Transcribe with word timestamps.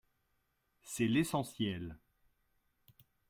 C’est 0.81 1.07
l’essentiel 1.07 1.95